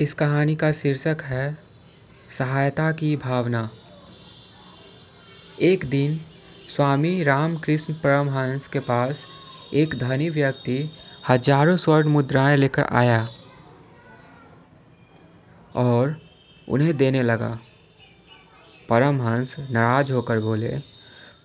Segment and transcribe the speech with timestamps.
[0.00, 1.58] इस कहानी का शीर्षक है,
[2.38, 3.70] सहायता की भावना।
[5.60, 6.20] एक दिन,
[6.76, 9.26] स्वामी रामकृष्ण परमहंस के पास
[9.74, 10.90] एक धनी व्यक्ति
[11.28, 13.28] हज़ारों स्वर्ण मुद्राएँ लेकर आया
[15.74, 16.20] और
[16.68, 17.60] उन्हें देने लगा।
[18.88, 20.78] परमहंस नाराज़ होकर बोले,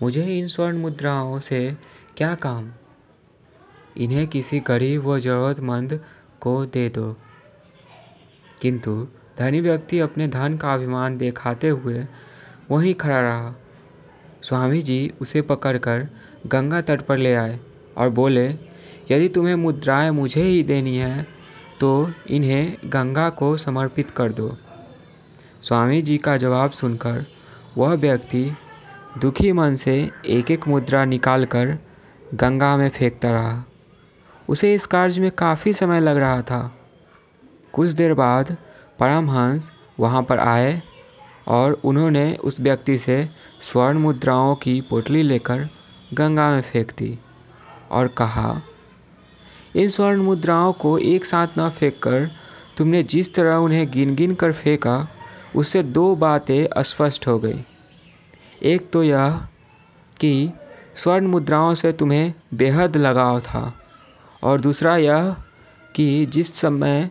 [0.02, 1.78] मुझे इन स्वर्ण मुद्राओं से
[2.18, 2.72] क्या काम?
[3.98, 6.06] इन्हें किसी गरीब व जरूरतमंद
[6.42, 7.18] को दे दो।
[8.62, 8.96] किंतु
[9.40, 12.06] धनी व्यक्ति अपने धन का अभिमान दिखाते हुए
[12.72, 13.54] वहीं खड़ा रहा।
[14.44, 16.08] स्वामी जी उसे पकड़कर
[16.48, 17.60] गंगा तट पर ले आए
[17.98, 18.48] और बोले,
[19.12, 21.28] यदि तुम्हें मुद्राएँ मुझे ही देनी है
[21.80, 24.58] तो इन्हें गंगा को समर्पित कर दो।
[25.62, 27.26] स्वामी जी का जवाब सुनकर
[27.78, 28.52] वह व्यक्ति
[29.18, 31.78] दुखी मन से एक एक मुद्रा निकालकर
[32.34, 33.64] गंगा में फेंकता रहा।
[34.50, 36.78] उसे इस कार्य में काफ़ी समय लग रहा था।
[37.76, 38.56] कुछ देर बाद
[39.00, 40.82] परमहंस वहाँ पर आए
[41.48, 43.30] और उन्होंने उस व्यक्ति से
[43.62, 45.68] स्वर्ण मुद्राओं की पोटली लेकर
[46.14, 47.18] गंगा में फेंक दी
[47.92, 48.62] और कहा,
[49.76, 52.32] इन स्वर्ण मुद्राओं को एक साथ न फेंक कर
[52.78, 55.08] तुमने जिस तरह उन्हें गिन गिन कर फेंका,
[55.56, 57.64] उससे दो बातें स्पष्ट हो गई।
[58.64, 59.40] एक तो यह
[60.20, 60.52] कि
[60.96, 63.74] स्वर्ण मुद्राओं से तुम्हें बेहद लगाव था
[64.44, 65.36] और दूसरा यह
[65.96, 67.10] कि जिस समय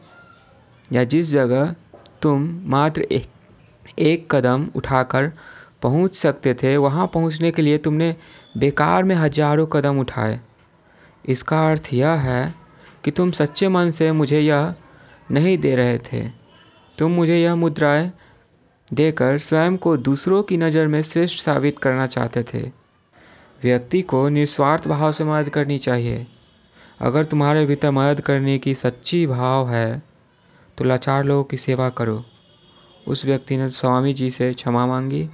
[0.93, 1.75] या जिस जगह
[2.23, 3.27] तुम मात्र एक,
[3.99, 5.31] एक कदम उठाकर
[5.83, 8.15] पहुँच सकते थे वहाँ पहुँचने के लिए तुमने
[8.59, 10.41] बेकार में हज़ारों कदम उठाए।
[11.25, 12.55] इसका अर्थ यह है
[13.05, 14.75] कि तुम सच्चे मन से मुझे यह
[15.31, 16.23] नहीं दे रहे थे।
[16.99, 18.12] तुम मुझे यह मुद्राएँ
[18.93, 22.62] देकर स्वयं को दूसरों की नज़र में श्रेष्ठ साबित करना चाहते थे।
[23.62, 26.27] व्यक्ति को निस्वार्थ भाव से मदद करनी चाहिए।
[27.01, 30.03] अगर तुम्हारे भीतर मदद करने की सच्ची भाव है
[30.78, 32.25] तो लाचार लोगों की सेवा करो।
[33.08, 35.28] उस व्यक्ति ने स्वामी जी से क्षमा मांगी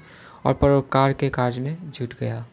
[0.47, 2.47] और परोपकार के कार्य में जुट गया।